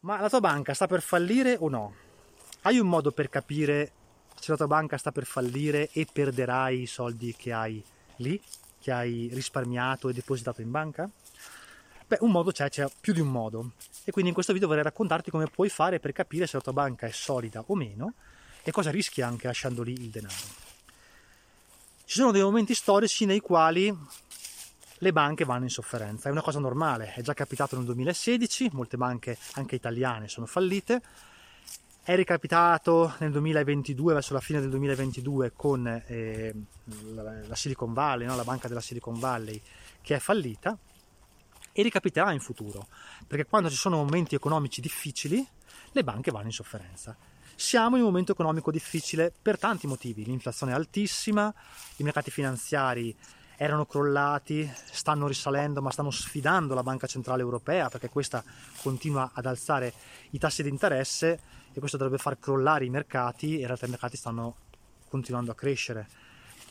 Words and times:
Ma 0.00 0.20
la 0.20 0.28
tua 0.28 0.40
banca 0.40 0.74
sta 0.74 0.86
per 0.86 1.00
fallire 1.00 1.56
o 1.58 1.68
no? 1.68 1.94
Hai 2.62 2.78
un 2.78 2.86
modo 2.86 3.10
per 3.10 3.28
capire 3.28 3.92
se 4.38 4.50
la 4.50 4.56
tua 4.56 4.66
banca 4.66 4.98
sta 4.98 5.10
per 5.10 5.24
fallire 5.24 5.88
e 5.90 6.06
perderai 6.10 6.82
i 6.82 6.86
soldi 6.86 7.34
che 7.34 7.52
hai 7.52 7.82
lì, 8.16 8.40
che 8.78 8.92
hai 8.92 9.28
risparmiato 9.32 10.08
e 10.08 10.12
depositato 10.12 10.60
in 10.60 10.70
banca? 10.70 11.10
Beh, 12.06 12.18
un 12.20 12.30
modo 12.30 12.52
c'è, 12.52 12.68
c'è 12.68 12.86
più 13.00 13.12
di 13.12 13.20
un 13.20 13.28
modo. 13.28 13.72
E 14.04 14.12
quindi 14.12 14.28
in 14.28 14.34
questo 14.34 14.52
video 14.52 14.68
vorrei 14.68 14.84
raccontarti 14.84 15.30
come 15.30 15.48
puoi 15.48 15.68
fare 15.68 15.98
per 15.98 16.12
capire 16.12 16.46
se 16.46 16.56
la 16.56 16.62
tua 16.62 16.72
banca 16.72 17.06
è 17.06 17.10
solida 17.10 17.64
o 17.66 17.74
meno 17.74 18.12
e 18.62 18.70
cosa 18.70 18.90
rischi 18.90 19.22
anche 19.22 19.48
lasciando 19.48 19.82
lì 19.82 19.92
il 19.92 20.10
denaro. 20.10 20.34
Ci 22.04 22.14
sono 22.14 22.30
dei 22.30 22.42
momenti 22.42 22.74
storici 22.74 23.24
nei 23.24 23.40
quali 23.40 23.92
le 24.98 25.12
banche 25.12 25.44
vanno 25.44 25.64
in 25.64 25.70
sofferenza. 25.70 26.28
È 26.28 26.32
una 26.32 26.42
cosa 26.42 26.58
normale, 26.58 27.12
è 27.14 27.22
già 27.22 27.34
capitato 27.34 27.76
nel 27.76 27.84
2016, 27.84 28.70
molte 28.72 28.96
banche 28.96 29.36
anche 29.54 29.74
italiane 29.74 30.28
sono 30.28 30.46
fallite. 30.46 31.02
È 32.02 32.14
ricapitato 32.14 33.14
nel 33.18 33.32
2022, 33.32 34.14
verso 34.14 34.32
la 34.32 34.40
fine 34.40 34.60
del 34.60 34.70
2022, 34.70 35.52
con 35.56 35.86
eh, 36.06 36.54
la 37.14 37.54
Silicon 37.54 37.92
Valley, 37.92 38.26
no? 38.26 38.36
la 38.36 38.44
banca 38.44 38.68
della 38.68 38.80
Silicon 38.80 39.18
Valley, 39.18 39.60
che 40.02 40.14
è 40.14 40.18
fallita, 40.20 40.78
e 41.72 41.82
ricapiterà 41.82 42.32
in 42.32 42.38
futuro, 42.38 42.86
perché 43.26 43.44
quando 43.44 43.68
ci 43.68 43.76
sono 43.76 43.96
momenti 43.96 44.36
economici 44.36 44.80
difficili, 44.80 45.44
le 45.90 46.04
banche 46.04 46.30
vanno 46.30 46.46
in 46.46 46.52
sofferenza. 46.52 47.16
Siamo 47.56 47.96
in 47.96 48.02
un 48.02 48.08
momento 48.08 48.32
economico 48.32 48.70
difficile 48.70 49.32
per 49.42 49.58
tanti 49.58 49.86
motivi, 49.88 50.24
l'inflazione 50.24 50.72
è 50.72 50.74
altissima, 50.76 51.52
i 51.96 52.04
mercati 52.04 52.30
finanziari 52.30 53.16
erano 53.56 53.86
crollati, 53.86 54.70
stanno 54.90 55.26
risalendo, 55.26 55.80
ma 55.80 55.90
stanno 55.90 56.10
sfidando 56.10 56.74
la 56.74 56.82
Banca 56.82 57.06
Centrale 57.06 57.42
Europea 57.42 57.88
perché 57.88 58.08
questa 58.08 58.42
continua 58.82 59.30
ad 59.32 59.46
alzare 59.46 59.92
i 60.30 60.38
tassi 60.38 60.62
di 60.62 60.68
interesse 60.68 61.40
e 61.72 61.78
questo 61.78 61.96
dovrebbe 61.96 62.20
far 62.20 62.38
crollare 62.38 62.84
i 62.84 62.90
mercati. 62.90 63.56
E 63.56 63.60
in 63.60 63.66
realtà 63.66 63.86
i 63.86 63.90
mercati 63.90 64.16
stanno 64.16 64.56
continuando 65.08 65.50
a 65.50 65.54
crescere. 65.54 66.08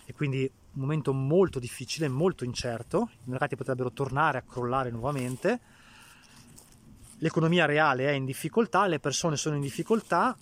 E 0.06 0.14
quindi 0.14 0.50
un 0.74 0.82
momento 0.82 1.14
molto 1.14 1.58
difficile, 1.58 2.08
molto 2.08 2.44
incerto, 2.44 3.10
i 3.26 3.30
mercati 3.30 3.56
potrebbero 3.56 3.92
tornare 3.92 4.38
a 4.38 4.44
crollare 4.44 4.92
nuovamente, 4.92 5.60
l'economia 7.20 7.66
reale 7.66 8.08
è 8.08 8.12
in 8.12 8.26
difficoltà, 8.26 8.86
le 8.86 9.00
persone 9.00 9.38
sono 9.38 9.56
in 9.56 9.62
difficoltà, 9.62 10.38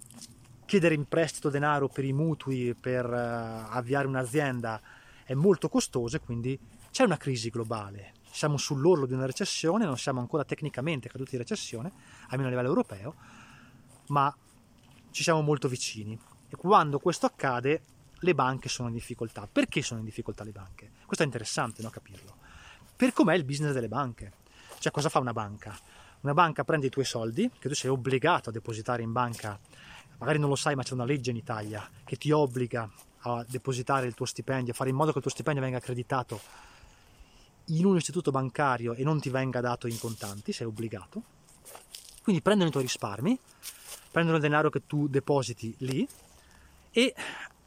chiedere 0.65 0.95
in 0.95 1.05
prestito 1.07 1.49
denaro 1.49 1.87
per 1.87 2.03
i 2.03 2.13
mutui, 2.13 2.73
per 2.73 3.05
uh, 3.05 3.73
avviare 3.73 4.07
un'azienda 4.07 4.81
è 5.25 5.33
molto 5.33 5.69
costoso 5.69 6.15
e 6.15 6.19
quindi 6.19 6.59
c'è 6.91 7.03
una 7.03 7.17
crisi 7.17 7.49
globale. 7.49 8.13
Siamo 8.31 8.57
sull'orlo 8.57 9.05
di 9.05 9.13
una 9.13 9.25
recessione, 9.25 9.85
non 9.85 9.97
siamo 9.97 10.19
ancora 10.19 10.43
tecnicamente 10.43 11.09
caduti 11.09 11.35
in 11.35 11.41
recessione, 11.41 11.91
almeno 12.29 12.47
a 12.47 12.51
livello 12.51 12.69
europeo, 12.69 13.15
ma 14.07 14.35
ci 15.11 15.23
siamo 15.23 15.41
molto 15.41 15.67
vicini. 15.67 16.19
E 16.49 16.55
quando 16.55 16.99
questo 16.99 17.25
accade, 17.25 17.83
le 18.19 18.33
banche 18.33 18.69
sono 18.69 18.87
in 18.87 18.93
difficoltà. 18.93 19.47
Perché 19.51 19.81
sono 19.81 19.99
in 19.99 20.05
difficoltà 20.05 20.43
le 20.43 20.51
banche? 20.51 20.91
Questo 21.05 21.23
è 21.23 21.25
interessante 21.25 21.81
no, 21.81 21.89
capirlo. 21.89 22.35
Per 22.95 23.13
com'è 23.13 23.35
il 23.35 23.43
business 23.43 23.73
delle 23.73 23.87
banche. 23.87 24.33
Cioè, 24.79 24.91
cosa 24.91 25.09
fa 25.09 25.19
una 25.19 25.33
banca? 25.33 25.77
Una 26.21 26.33
banca 26.33 26.63
prende 26.63 26.87
i 26.87 26.89
tuoi 26.89 27.05
soldi, 27.05 27.49
che 27.59 27.67
tu 27.67 27.75
sei 27.75 27.89
obbligato 27.89 28.49
a 28.49 28.51
depositare 28.51 29.03
in 29.03 29.11
banca, 29.11 29.59
magari 30.19 30.39
non 30.39 30.49
lo 30.49 30.55
sai, 30.55 30.75
ma 30.75 30.83
c'è 30.83 30.93
una 30.93 31.05
legge 31.05 31.31
in 31.31 31.35
Italia 31.35 31.87
che 32.03 32.15
ti 32.15 32.31
obbliga 32.31 32.89
a 33.23 33.45
depositare 33.47 34.07
il 34.07 34.13
tuo 34.13 34.25
stipendio, 34.25 34.73
a 34.73 34.75
fare 34.75 34.89
in 34.89 34.95
modo 34.95 35.11
che 35.11 35.17
il 35.17 35.23
tuo 35.23 35.31
stipendio 35.31 35.61
venga 35.61 35.77
accreditato 35.77 36.39
in 37.67 37.85
un 37.85 37.95
istituto 37.95 38.31
bancario 38.31 38.93
e 38.93 39.03
non 39.03 39.19
ti 39.19 39.29
venga 39.29 39.61
dato 39.61 39.87
in 39.87 39.97
contanti, 39.97 40.51
sei 40.51 40.67
obbligato. 40.67 41.21
Quindi 42.21 42.41
prendono 42.41 42.69
i 42.69 42.71
tuoi 42.71 42.83
risparmi, 42.83 43.37
prendono 44.11 44.37
il 44.37 44.43
denaro 44.43 44.69
che 44.69 44.85
tu 44.85 45.07
depositi 45.07 45.73
lì 45.79 46.07
e 46.91 47.15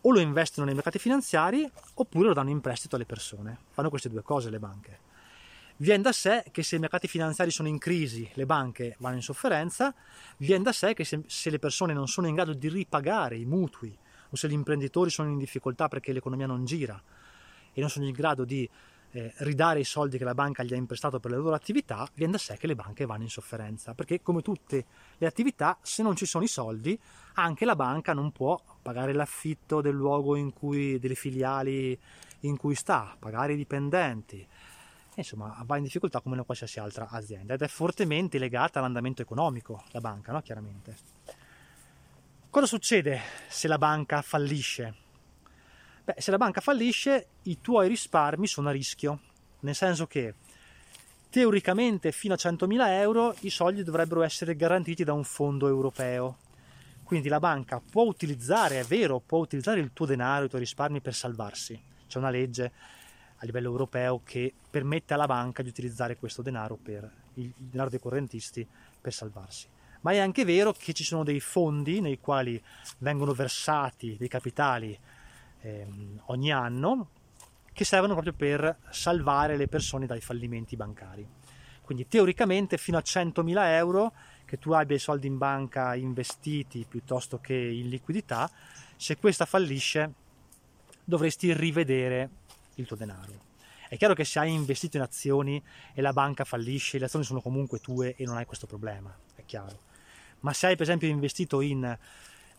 o 0.02 0.10
lo 0.12 0.20
investono 0.20 0.66
nei 0.66 0.74
mercati 0.74 0.98
finanziari 0.98 1.68
oppure 1.94 2.28
lo 2.28 2.34
danno 2.34 2.50
in 2.50 2.60
prestito 2.60 2.96
alle 2.96 3.06
persone. 3.06 3.58
Fanno 3.72 3.90
queste 3.90 4.08
due 4.08 4.22
cose 4.22 4.50
le 4.50 4.58
banche. 4.58 5.04
Viene 5.78 6.02
da 6.02 6.12
sé 6.12 6.44
che 6.52 6.62
se 6.62 6.76
i 6.76 6.78
mercati 6.78 7.06
finanziari 7.06 7.50
sono 7.50 7.68
in 7.68 7.78
crisi, 7.78 8.28
le 8.34 8.46
banche 8.46 8.96
vanno 8.98 9.16
in 9.16 9.22
sofferenza, 9.22 9.92
viene 10.38 10.62
da 10.62 10.72
sé 10.72 10.94
che 10.94 11.04
se, 11.04 11.22
se 11.26 11.50
le 11.50 11.58
persone 11.58 11.92
non 11.92 12.08
sono 12.08 12.28
in 12.28 12.34
grado 12.34 12.54
di 12.54 12.68
ripagare 12.68 13.36
i 13.36 13.44
mutui 13.44 13.94
o 14.30 14.36
se 14.36 14.48
gli 14.48 14.52
imprenditori 14.52 15.10
sono 15.10 15.28
in 15.28 15.38
difficoltà 15.38 15.88
perché 15.88 16.12
l'economia 16.12 16.46
non 16.46 16.64
gira 16.64 17.00
e 17.72 17.80
non 17.80 17.90
sono 17.90 18.06
in 18.06 18.12
grado 18.12 18.44
di 18.44 18.68
eh, 19.12 19.32
ridare 19.38 19.80
i 19.80 19.84
soldi 19.84 20.18
che 20.18 20.24
la 20.24 20.34
banca 20.34 20.62
gli 20.62 20.72
ha 20.74 20.76
imprestato 20.76 21.20
per 21.20 21.30
le 21.30 21.36
loro 21.38 21.54
attività, 21.54 22.08
viene 22.14 22.32
da 22.32 22.38
sé 22.38 22.56
che 22.56 22.66
le 22.66 22.74
banche 22.74 23.06
vanno 23.06 23.22
in 23.22 23.30
sofferenza, 23.30 23.94
perché 23.94 24.20
come 24.20 24.42
tutte 24.42 24.84
le 25.16 25.26
attività, 25.26 25.78
se 25.80 26.02
non 26.02 26.16
ci 26.16 26.26
sono 26.26 26.44
i 26.44 26.48
soldi, 26.48 26.98
anche 27.34 27.64
la 27.64 27.76
banca 27.76 28.12
non 28.12 28.32
può 28.32 28.60
pagare 28.82 29.12
l'affitto 29.12 29.80
del 29.80 29.94
luogo 29.94 30.36
in 30.36 30.52
cui, 30.52 30.98
delle 30.98 31.14
filiali 31.14 31.98
in 32.40 32.56
cui 32.56 32.74
sta, 32.74 33.16
pagare 33.18 33.54
i 33.54 33.56
dipendenti, 33.56 34.46
insomma 35.14 35.62
va 35.64 35.76
in 35.78 35.84
difficoltà 35.84 36.20
come 36.20 36.34
una 36.34 36.44
qualsiasi 36.44 36.78
altra 36.78 37.08
azienda 37.08 37.54
ed 37.54 37.62
è 37.62 37.68
fortemente 37.68 38.38
legata 38.38 38.78
all'andamento 38.80 39.22
economico 39.22 39.82
la 39.92 40.00
banca, 40.00 40.32
no? 40.32 40.42
chiaramente. 40.42 40.96
Cosa 42.56 42.68
succede 42.68 43.20
se 43.48 43.68
la 43.68 43.76
banca 43.76 44.22
fallisce? 44.22 44.94
Beh, 46.02 46.14
se 46.16 46.30
la 46.30 46.38
banca 46.38 46.62
fallisce, 46.62 47.26
i 47.42 47.60
tuoi 47.60 47.86
risparmi 47.86 48.46
sono 48.46 48.70
a 48.70 48.72
rischio, 48.72 49.20
nel 49.60 49.74
senso 49.74 50.06
che 50.06 50.32
teoricamente 51.28 52.12
fino 52.12 52.32
a 52.32 52.38
100.000 52.40 52.88
euro 52.92 53.36
i 53.40 53.50
soldi 53.50 53.82
dovrebbero 53.82 54.22
essere 54.22 54.56
garantiti 54.56 55.04
da 55.04 55.12
un 55.12 55.24
fondo 55.24 55.68
europeo. 55.68 56.38
Quindi 57.02 57.28
la 57.28 57.40
banca 57.40 57.78
può 57.78 58.04
utilizzare, 58.04 58.80
è 58.80 58.84
vero, 58.84 59.20
può 59.20 59.40
utilizzare 59.40 59.80
il 59.80 59.90
tuo 59.92 60.06
denaro, 60.06 60.46
i 60.46 60.48
tuoi 60.48 60.62
risparmi 60.62 61.02
per 61.02 61.14
salvarsi. 61.14 61.78
C'è 62.08 62.16
una 62.16 62.30
legge 62.30 62.72
a 63.36 63.44
livello 63.44 63.68
europeo 63.68 64.22
che 64.24 64.54
permette 64.70 65.12
alla 65.12 65.26
banca 65.26 65.62
di 65.62 65.68
utilizzare 65.68 66.16
questo 66.16 66.40
denaro 66.40 66.78
per 66.82 67.06
il 67.34 67.52
denaro 67.54 67.90
dei 67.90 68.00
correntisti 68.00 68.66
per 68.98 69.12
salvarsi 69.12 69.74
ma 70.06 70.12
è 70.12 70.18
anche 70.18 70.44
vero 70.44 70.72
che 70.72 70.92
ci 70.92 71.02
sono 71.02 71.24
dei 71.24 71.40
fondi 71.40 72.00
nei 72.00 72.20
quali 72.20 72.62
vengono 72.98 73.32
versati 73.32 74.16
dei 74.16 74.28
capitali 74.28 74.96
ehm, 75.62 76.22
ogni 76.26 76.52
anno 76.52 77.08
che 77.72 77.84
servono 77.84 78.12
proprio 78.12 78.32
per 78.32 78.78
salvare 78.90 79.56
le 79.56 79.66
persone 79.66 80.06
dai 80.06 80.20
fallimenti 80.20 80.76
bancari. 80.76 81.26
Quindi 81.82 82.06
teoricamente 82.06 82.78
fino 82.78 82.98
a 82.98 83.02
100.000 83.04 83.54
euro 83.70 84.12
che 84.44 84.60
tu 84.60 84.70
abbia 84.70 84.94
i 84.94 85.00
soldi 85.00 85.26
in 85.26 85.38
banca 85.38 85.96
investiti 85.96 86.86
piuttosto 86.88 87.40
che 87.40 87.54
in 87.56 87.88
liquidità, 87.88 88.48
se 88.94 89.16
questa 89.16 89.44
fallisce 89.44 90.12
dovresti 91.02 91.52
rivedere 91.52 92.30
il 92.76 92.86
tuo 92.86 92.94
denaro. 92.94 93.42
È 93.88 93.96
chiaro 93.96 94.14
che 94.14 94.24
se 94.24 94.38
hai 94.38 94.52
investito 94.52 94.98
in 94.98 95.02
azioni 95.02 95.60
e 95.94 96.00
la 96.00 96.12
banca 96.12 96.44
fallisce, 96.44 96.98
le 96.98 97.06
azioni 97.06 97.24
sono 97.24 97.40
comunque 97.40 97.80
tue 97.80 98.14
e 98.14 98.24
non 98.24 98.36
hai 98.36 98.46
questo 98.46 98.68
problema, 98.68 99.12
è 99.34 99.44
chiaro. 99.44 99.85
Ma 100.46 100.52
se 100.52 100.68
hai 100.68 100.76
per 100.76 100.82
esempio 100.82 101.08
investito 101.08 101.60
in 101.60 101.98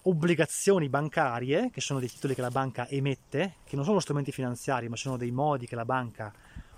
obbligazioni 0.02 0.90
bancarie, 0.90 1.70
che 1.72 1.80
sono 1.80 2.00
dei 2.00 2.10
titoli 2.10 2.36
che 2.36 2.42
la 2.42 2.52
banca 2.52 2.86
emette, 2.90 3.56
che 3.64 3.78
non 3.78 3.86
sono 3.86 4.02
strumenti 4.02 4.34
finanziari, 4.34 4.90
ma 4.90 4.98
sono 4.98 5.16
dei 5.16 5.32
modi 5.32 5.68
che 5.68 5.76
la 5.76 5.86
banca 5.86 6.34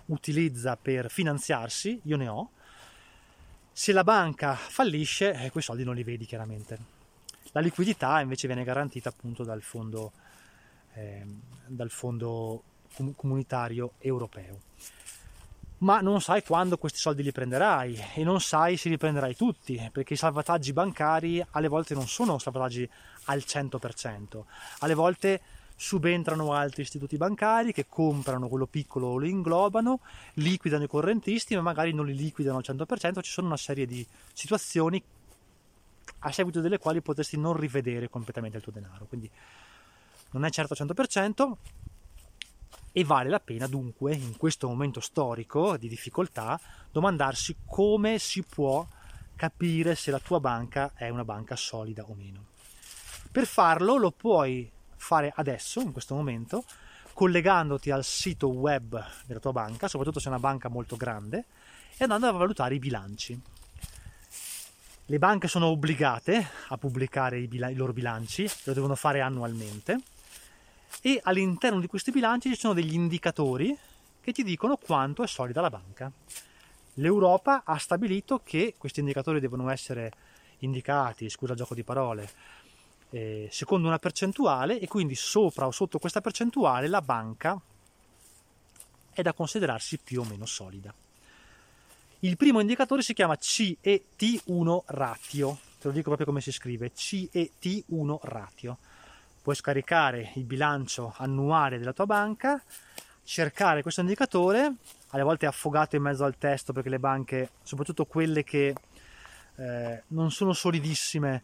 utilizza 0.05 0.77
per 0.77 1.09
finanziarsi, 1.09 1.99
io 2.03 2.15
ne 2.15 2.27
ho, 2.27 2.51
se 3.71 3.91
la 3.91 4.03
banca 4.03 4.53
fallisce, 4.53 5.33
eh, 5.33 5.49
quei 5.49 5.63
soldi 5.63 5.83
non 5.83 5.95
li 5.95 6.03
vedi 6.03 6.27
chiaramente. 6.27 6.77
La 7.53 7.61
liquidità 7.61 8.21
invece 8.21 8.45
viene 8.45 8.63
garantita 8.63 9.09
appunto 9.09 9.43
dal 9.43 9.63
fondo, 9.63 10.11
eh, 10.93 11.25
dal 11.65 11.89
fondo 11.89 12.61
comunitario 13.15 13.93
europeo. 13.97 14.61
Ma 15.79 16.01
non 16.01 16.21
sai 16.21 16.43
quando 16.43 16.77
questi 16.77 16.99
soldi 16.99 17.23
li 17.23 17.31
prenderai 17.31 17.97
e 18.15 18.23
non 18.23 18.41
sai 18.41 18.75
se 18.75 18.89
li 18.89 18.97
prenderai 18.97 19.35
tutti, 19.35 19.89
perché 19.91 20.13
i 20.13 20.17
salvataggi 20.17 20.73
bancari 20.73 21.45
alle 21.51 21.69
volte 21.69 21.93
non 21.93 22.07
sono 22.07 22.37
salvataggi 22.37 22.89
al 23.25 23.43
100%, 23.45 24.43
alle 24.79 24.93
volte 24.93 25.41
subentrano 25.77 26.51
altri 26.51 26.81
istituti 26.81 27.15
bancari 27.15 27.71
che 27.71 27.85
comprano 27.87 28.49
quello 28.49 28.65
piccolo 28.65 29.07
o 29.07 29.17
lo 29.17 29.25
inglobano, 29.25 30.01
liquidano 30.33 30.83
i 30.83 30.87
correntisti, 30.87 31.55
ma 31.55 31.61
magari 31.61 31.93
non 31.93 32.05
li 32.05 32.13
liquidano 32.13 32.57
al 32.57 32.65
100%, 32.67 33.21
ci 33.21 33.31
sono 33.31 33.47
una 33.47 33.55
serie 33.55 33.85
di 33.85 34.05
situazioni 34.33 35.01
a 36.19 36.31
seguito 36.33 36.59
delle 36.59 36.79
quali 36.79 37.01
potresti 37.01 37.37
non 37.37 37.55
rivedere 37.55 38.09
completamente 38.09 38.57
il 38.57 38.63
tuo 38.63 38.73
denaro. 38.73 39.05
Quindi 39.05 39.31
non 40.31 40.43
è 40.43 40.49
certo 40.49 40.75
al 40.77 40.85
100%, 40.85 41.53
e 42.91 43.03
vale 43.03 43.29
la 43.29 43.39
pena 43.39 43.67
dunque 43.67 44.13
in 44.13 44.35
questo 44.37 44.67
momento 44.67 44.99
storico 44.99 45.77
di 45.77 45.87
difficoltà 45.87 46.59
domandarsi 46.91 47.57
come 47.65 48.17
si 48.19 48.43
può 48.43 48.85
capire 49.35 49.95
se 49.95 50.11
la 50.11 50.19
tua 50.19 50.39
banca 50.39 50.91
è 50.95 51.09
una 51.09 51.23
banca 51.23 51.55
solida 51.55 52.03
o 52.03 52.13
meno. 52.13 52.45
Per 53.31 53.45
farlo 53.45 53.95
lo 53.95 54.11
puoi 54.11 54.69
fare 54.95 55.31
adesso, 55.35 55.79
in 55.79 55.91
questo 55.91 56.15
momento, 56.15 56.65
collegandoti 57.13 57.91
al 57.91 58.03
sito 58.03 58.49
web 58.49 59.01
della 59.25 59.39
tua 59.39 59.51
banca, 59.51 59.87
soprattutto 59.87 60.19
se 60.19 60.25
è 60.25 60.29
una 60.29 60.39
banca 60.39 60.67
molto 60.67 60.97
grande, 60.97 61.45
e 61.95 62.03
andando 62.03 62.27
a 62.27 62.31
valutare 62.31 62.75
i 62.75 62.79
bilanci. 62.79 63.39
Le 65.05 65.17
banche 65.17 65.47
sono 65.47 65.67
obbligate 65.67 66.47
a 66.67 66.77
pubblicare 66.77 67.39
i, 67.39 67.47
bila- 67.47 67.69
i 67.69 67.75
loro 67.75 67.93
bilanci, 67.93 68.49
lo 68.63 68.73
devono 68.73 68.95
fare 68.95 69.21
annualmente 69.21 70.01
e 71.01 71.19
all'interno 71.23 71.79
di 71.79 71.87
questi 71.87 72.11
bilanci 72.11 72.49
ci 72.49 72.59
sono 72.59 72.73
degli 72.73 72.93
indicatori 72.93 73.77
che 74.21 74.31
ti 74.31 74.43
dicono 74.43 74.77
quanto 74.77 75.23
è 75.23 75.27
solida 75.27 75.61
la 75.61 75.69
banca. 75.69 76.11
L'Europa 76.95 77.63
ha 77.65 77.77
stabilito 77.77 78.41
che 78.43 78.75
questi 78.77 78.99
indicatori 78.99 79.39
devono 79.39 79.69
essere 79.69 80.11
indicati, 80.59 81.29
scusa 81.29 81.53
il 81.53 81.57
gioco 81.57 81.73
di 81.73 81.83
parole, 81.83 82.29
eh, 83.11 83.47
secondo 83.51 83.87
una 83.87 83.99
percentuale 83.99 84.79
e 84.79 84.87
quindi 84.87 85.15
sopra 85.15 85.65
o 85.65 85.71
sotto 85.71 85.99
questa 85.99 86.21
percentuale 86.21 86.87
la 86.87 87.01
banca 87.01 87.59
è 89.11 89.21
da 89.21 89.33
considerarsi 89.33 89.97
più 89.97 90.21
o 90.21 90.25
meno 90.25 90.45
solida. 90.45 90.93
Il 92.19 92.35
primo 92.35 92.59
indicatore 92.59 93.01
si 93.01 93.13
chiama 93.13 93.37
CET1 93.39 94.81
ratio, 94.87 95.57
te 95.79 95.87
lo 95.87 95.93
dico 95.93 96.07
proprio 96.07 96.25
come 96.25 96.41
si 96.41 96.51
scrive, 96.51 96.91
CET1 96.93 98.17
ratio. 98.23 98.77
Puoi 99.41 99.55
scaricare 99.55 100.31
il 100.35 100.43
bilancio 100.43 101.13
annuale 101.17 101.77
della 101.77 101.93
tua 101.93 102.05
banca, 102.05 102.61
cercare 103.23 103.81
questo 103.81 104.01
indicatore, 104.01 104.73
alle 105.09 105.23
volte 105.23 105.45
è 105.45 105.49
affogato 105.49 105.95
in 105.95 106.01
mezzo 106.01 106.23
al 106.23 106.37
testo 106.37 106.73
perché 106.73 106.89
le 106.89 106.99
banche, 106.99 107.51
soprattutto 107.63 108.05
quelle 108.05 108.43
che 108.43 108.75
eh, 109.55 110.03
non 110.07 110.31
sono 110.31 110.53
solidissime, 110.53 111.43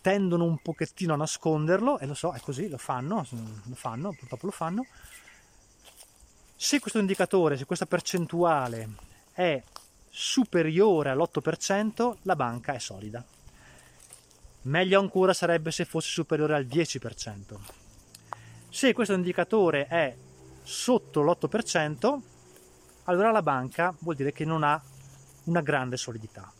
tendono 0.00 0.44
un 0.44 0.58
pochettino 0.58 1.14
a 1.14 1.16
nasconderlo 1.16 1.98
e 1.98 2.06
lo 2.06 2.14
so, 2.14 2.32
è 2.32 2.40
così, 2.40 2.68
lo 2.68 2.78
fanno, 2.78 3.26
lo 3.30 3.74
fanno, 3.74 4.14
purtroppo 4.16 4.46
lo 4.46 4.52
fanno. 4.52 4.86
Se 6.54 6.78
questo 6.78 6.98
indicatore, 6.98 7.56
se 7.56 7.64
questa 7.64 7.86
percentuale 7.86 8.88
è 9.32 9.60
superiore 10.08 11.10
all'8%, 11.10 12.16
la 12.22 12.36
banca 12.36 12.72
è 12.72 12.78
solida. 12.78 13.22
Meglio 14.66 14.98
ancora 14.98 15.32
sarebbe 15.32 15.70
se 15.70 15.84
fosse 15.84 16.10
superiore 16.10 16.54
al 16.54 16.66
10%. 16.66 17.56
Se 18.68 18.92
questo 18.92 19.14
indicatore 19.14 19.86
è 19.86 20.16
sotto 20.64 21.22
l'8%, 21.22 22.20
allora 23.04 23.30
la 23.30 23.42
banca 23.42 23.94
vuol 24.00 24.16
dire 24.16 24.32
che 24.32 24.44
non 24.44 24.64
ha 24.64 24.80
una 25.44 25.60
grande 25.60 25.96
solidità. 25.96 26.52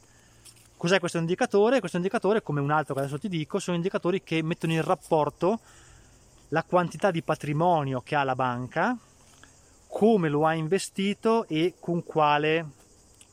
Cos'è 0.77 1.01
questo 1.01 1.19
indicatore? 1.19 1.81
Questo 1.81 1.97
indicatore, 1.97 2.43
come 2.43 2.61
un 2.61 2.71
altro 2.71 2.95
che 2.95 3.01
adesso 3.01 3.19
ti 3.19 3.29
dico, 3.29 3.59
sono 3.59 3.75
indicatori 3.77 4.23
che 4.23 4.41
mettono 4.41 4.73
in 4.73 4.83
rapporto 4.83 5.59
la 6.51 6.63
quantità 6.63 7.11
di 7.11 7.25
patrimonio 7.25 8.03
che 8.03 8.15
ha 8.15 8.23
la 8.23 8.37
banca, 8.37 8.97
come 9.89 10.29
lo 10.29 10.47
ha 10.47 10.55
investito 10.55 11.49
e 11.49 11.75
con 11.81 12.05
quale 12.05 12.71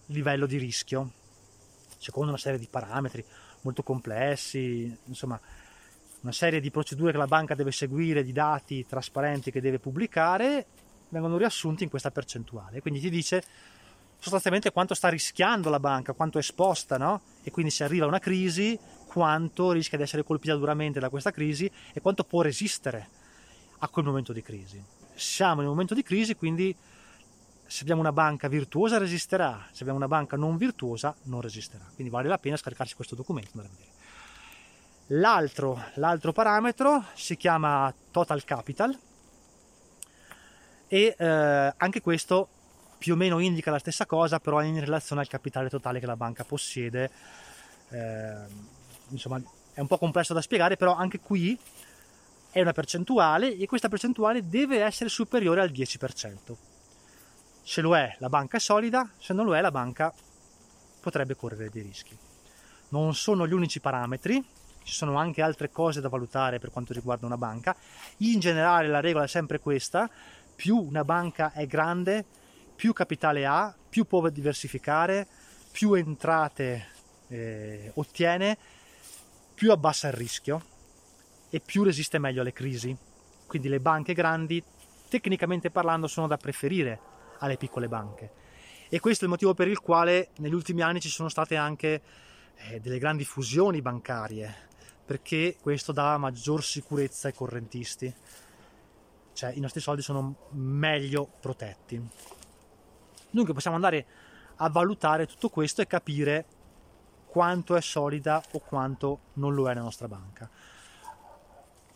livello 0.08 0.48
di 0.48 0.58
rischio, 0.58 1.12
secondo 2.00 2.30
una 2.30 2.40
serie 2.40 2.58
di 2.58 2.68
parametri 2.68 3.24
molto 3.64 3.84
complessi, 3.84 4.96
insomma 5.06 5.40
una 6.22 6.32
serie 6.32 6.62
di 6.62 6.72
procedure 6.72 7.12
che 7.12 7.18
la 7.18 7.28
banca 7.28 7.54
deve 7.54 7.72
seguire, 7.72 8.24
di 8.24 8.32
dati 8.32 8.86
trasparenti 8.86 9.52
che 9.52 9.60
deve 9.60 9.80
pubblicare, 9.80 10.66
vengono 11.10 11.38
riassunti 11.38 11.84
in 11.84 11.90
questa 11.90 12.12
percentuale. 12.12 12.80
Quindi 12.80 13.02
ti 13.02 13.10
dice 13.10 13.44
sostanzialmente 14.20 14.72
quanto 14.72 14.94
sta 14.94 15.10
rischiando 15.10 15.70
la 15.70 15.82
banca, 15.82 16.14
quanto 16.14 16.38
è 16.38 16.42
esposta, 16.42 16.98
no? 16.98 17.22
E 17.44 17.52
quindi 17.52 17.72
se 17.72 17.84
arriva 17.84 18.06
una 18.06 18.20
crisi, 18.20 18.80
quanto 19.06 19.74
rischia 19.74 19.98
di 19.98 20.04
essere 20.06 20.24
colpita 20.24 20.56
duramente 20.56 21.02
da 21.02 21.10
questa 21.10 21.32
crisi 21.32 21.70
e 21.92 22.00
quanto 22.00 22.24
può 22.24 22.42
resistere 22.42 23.10
a 23.80 23.90
quel 23.90 24.06
momento 24.06 24.32
di 24.32 24.42
crisi. 24.42 24.82
Siamo 25.14 25.60
in 25.60 25.68
un 25.68 25.74
momento 25.74 25.94
di 25.94 26.04
crisi, 26.04 26.36
quindi 26.36 26.74
se 27.74 27.82
abbiamo 27.82 28.02
una 28.02 28.12
banca 28.12 28.48
virtuosa 28.48 29.00
resisterà, 29.00 29.66
se 29.72 29.82
abbiamo 29.82 29.98
una 29.98 30.08
banca 30.08 30.38
non 30.38 30.58
virtuosa 30.58 31.16
non 31.24 31.42
resisterà. 31.42 31.84
Quindi 31.96 32.14
vale 32.14 32.28
la 32.28 32.38
pena 32.38 32.56
scaricarsi 32.56 32.94
questo 32.94 33.16
documento. 33.16 33.50
L'altro, 35.08 35.84
l'altro 35.96 36.32
parametro 36.34 37.04
si 37.16 37.36
chiama 37.36 37.92
total 38.12 38.44
capital 38.44 38.96
e 40.88 41.16
eh, 41.18 41.74
anche 41.76 42.00
questo 42.02 42.48
più 43.00 43.14
o 43.14 43.18
meno 43.18 43.40
indica 43.40 43.72
la 43.72 43.80
stessa 43.80 44.06
cosa, 44.06 44.40
però 44.40 44.62
in 44.62 44.80
relazione 44.80 45.22
al 45.22 45.28
capitale 45.28 45.68
totale 45.68 46.00
che 46.00 46.06
la 46.06 46.16
banca 46.16 46.44
possiede. 46.44 47.10
Eh, 47.90 48.36
insomma, 49.10 49.42
è 49.74 49.80
un 49.80 49.88
po' 49.88 49.98
complesso 49.98 50.36
da 50.36 50.42
spiegare, 50.42 50.78
però 50.78 50.94
anche 50.94 51.20
qui 51.20 51.58
è 52.52 52.62
una 52.62 52.72
percentuale 52.72 53.58
e 53.58 53.66
questa 53.66 53.90
percentuale 53.90 54.48
deve 54.48 54.84
essere 54.84 55.10
superiore 55.10 55.62
al 55.62 55.72
10%. 55.72 56.56
Se 57.66 57.80
lo 57.80 57.96
è, 57.96 58.14
la 58.20 58.28
banca 58.28 58.58
è 58.58 58.60
solida, 58.60 59.10
se 59.18 59.34
non 59.34 59.46
lo 59.46 59.56
è, 59.56 59.62
la 59.62 59.72
banca 59.72 60.14
potrebbe 61.00 61.36
correre 61.36 61.70
dei 61.70 61.82
rischi. 61.82 62.16
Non 62.90 63.16
sono 63.16 63.48
gli 63.48 63.54
unici 63.54 63.80
parametri, 63.80 64.44
ci 64.84 64.94
sono 64.94 65.16
anche 65.16 65.42
altre 65.42 65.72
cose 65.72 66.02
da 66.02 66.10
valutare 66.10 66.60
per 66.60 66.72
quanto 66.72 66.92
riguarda 66.92 67.26
una 67.26 67.38
banca. 67.38 67.74
In 68.18 68.42
generale 68.42 68.90
la 68.90 69.00
regola 69.00 69.24
è 69.24 69.30
sempre 69.30 69.60
questa, 69.60 70.10
più 70.54 70.78
una 70.78 71.06
banca 71.06 71.54
è 71.54 71.66
grande, 71.66 72.26
più 72.76 72.92
capitale 72.92 73.46
ha, 73.46 73.74
più 73.90 74.06
può 74.06 74.28
diversificare, 74.28 75.26
più 75.72 75.94
entrate 75.94 76.88
eh, 77.30 77.92
ottiene, 77.96 78.58
più 79.56 79.72
abbassa 79.72 80.08
il 80.08 80.14
rischio 80.14 80.62
e 81.50 81.62
più 81.62 81.84
resiste 81.84 82.20
meglio 82.20 82.42
alle 82.42 82.52
crisi. 82.52 82.96
Quindi 83.48 83.70
le 83.70 83.80
banche 83.80 84.14
grandi, 84.14 84.62
tecnicamente 85.08 85.72
parlando, 85.72 86.08
sono 86.08 86.28
da 86.28 86.38
preferire 86.38 87.12
alle 87.44 87.58
piccole 87.58 87.88
banche. 87.88 88.32
E 88.90 89.00
questo 89.00 89.22
è 89.22 89.28
il 89.28 89.34
motivo 89.34 89.54
per 89.54 89.68
il 89.68 89.80
quale 89.80 90.30
negli 90.38 90.54
ultimi 90.54 90.82
anni 90.82 91.00
ci 91.02 91.10
sono 91.10 91.30
state 91.30 91.56
anche 91.56 92.02
eh, 92.56 92.80
delle 92.80 92.98
grandi 92.98 93.26
fusioni 93.26 93.82
bancarie, 93.82 94.54
perché 95.06 95.58
questo 95.62 95.92
dà 95.92 96.18
maggior 96.18 96.64
sicurezza 96.64 97.28
ai 97.28 97.34
correntisti, 97.34 98.14
cioè 99.34 99.52
i 99.54 99.60
nostri 99.60 99.82
soldi 99.82 100.02
sono 100.02 100.50
meglio 100.52 101.30
protetti. 101.40 102.02
Dunque 103.30 103.54
possiamo 103.54 103.76
andare 103.76 104.06
a 104.58 104.70
valutare 104.70 105.26
tutto 105.26 105.50
questo 105.50 105.82
e 105.82 105.88
capire 105.88 106.46
quanto 107.26 107.76
è 107.76 107.82
solida 107.82 108.42
o 108.52 108.60
quanto 108.60 109.22
non 109.34 109.56
lo 109.56 109.70
è 109.70 109.74
la 109.74 109.82
nostra 109.82 110.08
banca. 110.08 110.48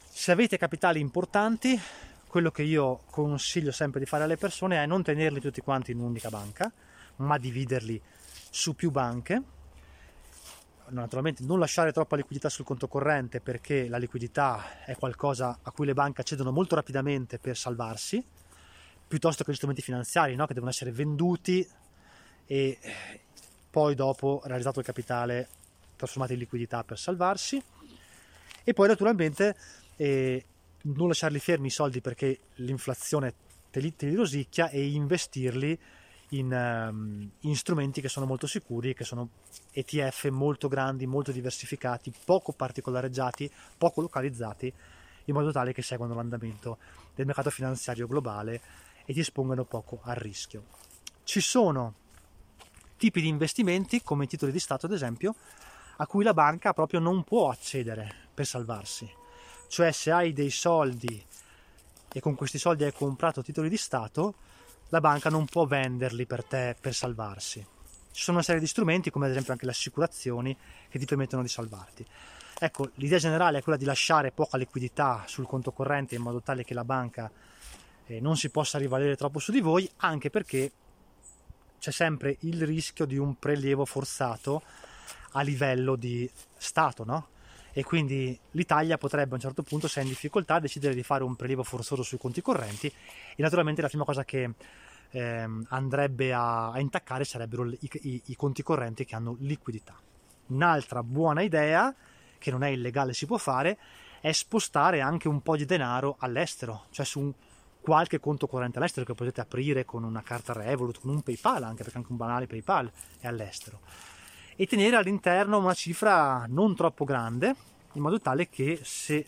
Se 0.09 0.31
avete 0.31 0.57
capitali 0.57 0.99
importanti, 0.99 1.79
quello 2.27 2.51
che 2.51 2.63
io 2.63 3.01
consiglio 3.09 3.71
sempre 3.71 3.99
di 3.99 4.05
fare 4.05 4.23
alle 4.23 4.37
persone 4.37 4.83
è 4.83 4.85
non 4.85 5.01
tenerli 5.01 5.39
tutti 5.39 5.61
quanti 5.61 5.91
in 5.91 5.99
un'unica 5.99 6.29
banca, 6.29 6.71
ma 7.17 7.37
dividerli 7.37 8.01
su 8.49 8.75
più 8.75 8.91
banche. 8.91 9.41
Naturalmente 10.89 11.43
non 11.43 11.59
lasciare 11.59 11.91
troppa 11.91 12.15
liquidità 12.15 12.49
sul 12.49 12.63
conto 12.63 12.87
corrente 12.87 13.41
perché 13.41 13.89
la 13.89 13.97
liquidità 13.97 14.83
è 14.85 14.95
qualcosa 14.95 15.59
a 15.61 15.71
cui 15.71 15.85
le 15.85 15.93
banche 15.93 16.21
accedono 16.21 16.51
molto 16.51 16.75
rapidamente 16.75 17.39
per 17.39 17.57
salvarsi, 17.57 18.23
piuttosto 19.07 19.43
che 19.43 19.51
gli 19.51 19.55
strumenti 19.55 19.81
finanziari 19.81 20.35
no? 20.35 20.45
che 20.45 20.53
devono 20.53 20.71
essere 20.71 20.91
venduti 20.91 21.67
e 22.45 22.79
poi 23.69 23.95
dopo 23.95 24.41
realizzato 24.45 24.79
il 24.79 24.85
capitale 24.85 25.47
trasformati 25.97 26.33
in 26.33 26.39
liquidità 26.39 26.83
per 26.83 26.97
salvarsi. 26.97 27.61
E 28.63 28.73
poi 28.73 28.87
naturalmente 28.87 29.55
eh, 29.97 30.45
non 30.83 31.07
lasciarli 31.07 31.39
fermi 31.39 31.67
i 31.67 31.71
soldi 31.71 32.01
perché 32.01 32.39
l'inflazione 32.55 33.33
te 33.71 33.79
li, 33.79 33.95
te 33.95 34.07
li 34.07 34.15
rosicchia 34.15 34.69
e 34.69 34.87
investirli 34.91 35.79
in, 36.29 36.51
um, 36.51 37.29
in, 37.41 37.55
strumenti 37.55 38.01
che 38.01 38.09
sono 38.09 38.25
molto 38.25 38.47
sicuri, 38.47 38.93
che 38.93 39.03
sono 39.03 39.29
ETF 39.71 40.27
molto 40.29 40.67
grandi, 40.67 41.05
molto 41.05 41.31
diversificati, 41.31 42.11
poco 42.25 42.51
particolareggiati, 42.51 43.49
poco 43.77 44.01
localizzati, 44.01 44.73
in 45.25 45.33
modo 45.33 45.51
tale 45.51 45.73
che 45.73 45.81
seguano 45.81 46.15
l'andamento 46.15 46.77
del 47.15 47.25
mercato 47.25 47.49
finanziario 47.49 48.07
globale 48.07 48.61
e 49.05 49.13
ti 49.13 49.19
espongano 49.19 49.63
poco 49.63 49.99
al 50.03 50.15
rischio. 50.15 50.65
Ci 51.23 51.39
sono 51.39 51.93
tipi 52.97 53.21
di 53.21 53.27
investimenti, 53.27 54.01
come 54.01 54.25
i 54.25 54.27
titoli 54.27 54.51
di 54.51 54.59
Stato 54.59 54.85
ad 54.85 54.93
esempio, 54.93 55.35
a 55.97 56.07
cui 56.07 56.23
la 56.23 56.33
banca 56.33 56.73
proprio 56.73 56.99
non 56.99 57.23
può 57.23 57.49
accedere 57.49 58.13
per 58.33 58.45
salvarsi 58.45 59.09
cioè 59.67 59.91
se 59.91 60.11
hai 60.11 60.33
dei 60.33 60.49
soldi 60.49 61.23
e 62.11 62.19
con 62.19 62.35
questi 62.35 62.57
soldi 62.57 62.83
hai 62.83 62.93
comprato 62.93 63.41
titoli 63.41 63.69
di 63.69 63.77
Stato, 63.77 64.35
la 64.89 65.01
banca 65.01 65.29
non 65.29 65.45
può 65.45 65.65
venderli 65.65 66.25
per 66.25 66.43
te 66.43 66.75
per 66.79 66.93
salvarsi. 66.93 67.65
Ci 68.11 68.23
sono 68.23 68.37
una 68.37 68.45
serie 68.45 68.61
di 68.61 68.67
strumenti, 68.67 69.11
come 69.11 69.25
ad 69.25 69.31
esempio 69.31 69.51
anche 69.53 69.65
le 69.65 69.71
assicurazioni, 69.71 70.57
che 70.89 70.97
ti 70.97 71.05
permettono 71.05 71.43
di 71.43 71.49
salvarti. 71.49 72.05
Ecco, 72.59 72.89
l'idea 72.95 73.19
generale 73.19 73.59
è 73.59 73.61
quella 73.61 73.77
di 73.77 73.85
lasciare 73.85 74.31
poca 74.31 74.57
liquidità 74.57 75.23
sul 75.27 75.45
conto 75.45 75.71
corrente 75.71 76.15
in 76.15 76.23
modo 76.23 76.41
tale 76.41 76.63
che 76.63 76.73
la 76.73 76.83
banca 76.83 77.29
eh, 78.07 78.19
non 78.19 78.35
si 78.35 78.49
possa 78.49 78.79
rivalere 78.79 79.15
troppo 79.15 79.37
su 79.37 79.51
di 79.51 79.59
voi, 79.59 79.87
anche 79.97 80.31
perché 80.31 80.71
c'è 81.77 81.91
sempre 81.91 82.37
il 82.39 82.65
rischio 82.65 83.05
di 83.05 83.17
un 83.17 83.37
prelievo 83.37 83.85
forzato 83.85 84.63
a 85.33 85.41
livello 85.41 85.95
di 85.95 86.27
Stato, 86.57 87.03
no? 87.03 87.27
E 87.77 87.83
quindi 87.83 88.35
l'Italia 88.53 88.97
potrebbe 88.97 89.33
a 89.33 89.35
un 89.35 89.39
certo 89.39 89.61
punto, 89.61 89.87
se 89.87 89.99
è 89.99 90.03
in 90.03 90.09
difficoltà, 90.09 90.57
decidere 90.57 90.95
di 90.95 91.03
fare 91.03 91.23
un 91.23 91.35
prelievo 91.35 91.61
forzoso 91.61 92.01
sui 92.01 92.17
conti 92.17 92.41
correnti 92.41 92.87
e 92.87 93.39
naturalmente 93.43 93.83
la 93.83 93.87
prima 93.87 94.03
cosa 94.03 94.25
che 94.25 94.51
ehm, 95.11 95.67
andrebbe 95.69 96.33
a, 96.33 96.71
a, 96.71 96.79
intaccare 96.79 97.23
sarebbero 97.23 97.69
i, 97.69 97.77
i, 97.81 98.21
i 98.25 98.35
conti 98.35 98.63
correnti 98.63 99.05
che 99.05 99.13
hanno 99.13 99.35
liquidità. 99.41 99.95
Un'altra 100.47 101.03
buona 101.03 101.43
idea, 101.43 101.93
che 102.39 102.49
non 102.49 102.63
è 102.63 102.69
illegale, 102.69 103.13
si 103.13 103.27
può 103.27 103.37
fare, 103.37 103.77
è 104.21 104.31
spostare 104.31 105.01
anche 105.01 105.27
un 105.27 105.43
po' 105.43 105.55
di 105.55 105.65
denaro 105.65 106.15
all'estero, 106.17 106.85
cioè 106.89 107.05
su 107.05 107.19
un, 107.19 107.31
qualche 107.79 108.19
conto 108.19 108.47
corrente 108.47 108.79
all'estero 108.79 109.05
che 109.05 109.13
potete 109.13 109.39
aprire 109.39 109.85
con 109.85 110.03
una 110.03 110.23
carta 110.23 110.51
Revolut, 110.51 110.99
con 110.99 111.11
un 111.11 111.21
PayPal 111.21 111.61
anche, 111.61 111.83
perché 111.83 111.99
anche 111.99 112.11
un 112.11 112.17
banale 112.17 112.47
PayPal 112.47 112.91
è 113.19 113.27
all'estero. 113.27 113.81
E 114.59 114.65
tenere 114.65 114.95
all'interno 114.95 115.59
una 115.59 115.75
cifra 115.75 116.45
non 116.47 116.75
troppo 116.75 117.05
grande, 117.05 117.55
in 117.93 118.01
modo 118.01 118.19
tale 118.19 118.49
che 118.49 118.79
se 118.81 119.23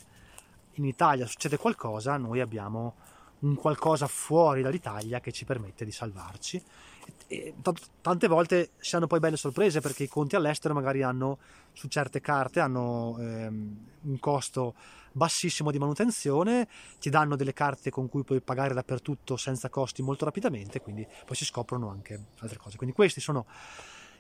in 0.74 0.86
Italia 0.86 1.27
succede 1.27 1.55
qualcosa, 1.55 2.17
noi 2.17 2.39
abbiamo 2.39 2.95
un 3.41 3.53
qualcosa 3.53 4.07
fuori 4.07 4.63
dall'Italia 4.63 5.19
che 5.19 5.31
ci 5.31 5.45
permette 5.45 5.86
di 5.86 5.91
salvarci. 5.91 6.59
E 7.27 7.53
tante 8.01 8.27
volte 8.27 8.71
si 8.79 8.95
hanno 8.95 9.05
poi 9.05 9.19
belle 9.19 9.38
sorprese 9.38 9.81
perché 9.81 10.01
i 10.01 10.07
conti 10.07 10.36
all'estero 10.36 10.74
magari 10.74 11.03
hanno 11.03 11.38
su 11.74 11.88
certe 11.88 12.21
carte 12.21 12.59
hanno 12.59 13.15
ehm, 13.19 13.86
un 14.01 14.19
costo 14.19 14.74
bassissimo 15.12 15.69
di 15.69 15.77
manutenzione, 15.77 16.67
ti 17.00 17.12
danno 17.12 17.36
delle 17.36 17.53
carte 17.53 17.91
con 17.91 18.09
cui 18.09 18.24
puoi 18.24 18.41
pagare 18.41 18.74
dappertutto 18.74 19.38
senza 19.38 19.69
costi 19.69 20.01
molto 20.01 20.25
rapidamente, 20.25 20.81
quindi 20.81 21.05
poi 21.24 21.36
si 21.36 21.45
scoprono 21.45 21.89
anche 21.89 22.19
altre 22.39 22.57
cose. 22.57 22.77
Quindi 22.77 22.95
questi 22.95 23.21
sono 23.21 23.45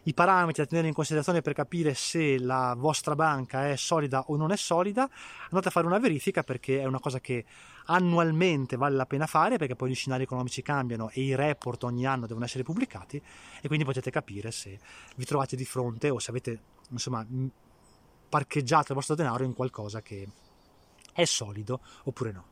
i 0.03 0.13
parametri 0.13 0.63
da 0.63 0.69
tenere 0.69 0.87
in 0.87 0.93
considerazione 0.93 1.41
per 1.41 1.53
capire 1.53 1.93
se 1.93 2.39
la 2.39 2.75
vostra 2.77 3.15
banca 3.15 3.69
è 3.69 3.75
solida 3.75 4.23
o 4.27 4.35
non 4.35 4.51
è 4.51 4.55
solida, 4.55 5.09
andate 5.43 5.67
a 5.67 5.71
fare 5.71 5.85
una 5.85 5.99
verifica 5.99 6.43
perché 6.43 6.79
è 6.79 6.85
una 6.85 6.99
cosa 6.99 7.19
che 7.19 7.45
annualmente 7.85 8.77
vale 8.77 8.95
la 8.95 9.05
pena 9.05 9.25
fare 9.25 9.57
perché 9.57 9.75
poi 9.75 9.89
gli 9.89 9.95
scenari 9.95 10.23
economici 10.23 10.61
cambiano 10.61 11.09
e 11.09 11.21
i 11.21 11.35
report 11.35 11.83
ogni 11.83 12.05
anno 12.05 12.27
devono 12.27 12.45
essere 12.45 12.63
pubblicati 12.63 13.21
e 13.61 13.67
quindi 13.67 13.85
potete 13.85 14.11
capire 14.11 14.51
se 14.51 14.79
vi 15.15 15.25
trovate 15.25 15.55
di 15.55 15.65
fronte 15.65 16.09
o 16.09 16.19
se 16.19 16.29
avete 16.29 16.61
insomma 16.89 17.25
parcheggiato 18.29 18.87
il 18.89 18.95
vostro 18.95 19.15
denaro 19.15 19.43
in 19.43 19.53
qualcosa 19.53 20.01
che 20.01 20.27
è 21.13 21.25
solido 21.25 21.81
oppure 22.03 22.31
no. 22.31 22.48